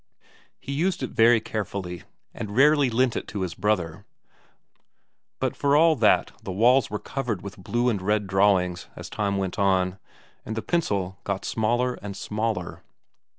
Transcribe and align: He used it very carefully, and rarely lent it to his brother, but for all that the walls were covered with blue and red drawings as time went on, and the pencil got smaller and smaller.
He 0.59 0.71
used 0.71 1.03
it 1.03 1.11
very 1.11 1.39
carefully, 1.39 2.05
and 2.33 2.55
rarely 2.55 2.89
lent 2.89 3.15
it 3.15 3.27
to 3.27 3.41
his 3.41 3.53
brother, 3.53 4.03
but 5.39 5.55
for 5.55 5.75
all 5.77 5.95
that 5.97 6.31
the 6.41 6.51
walls 6.51 6.89
were 6.89 6.97
covered 6.97 7.43
with 7.43 7.57
blue 7.63 7.87
and 7.87 8.01
red 8.01 8.25
drawings 8.25 8.87
as 8.95 9.11
time 9.11 9.37
went 9.37 9.59
on, 9.59 9.99
and 10.43 10.55
the 10.57 10.63
pencil 10.63 11.19
got 11.23 11.45
smaller 11.45 11.99
and 12.01 12.17
smaller. 12.17 12.81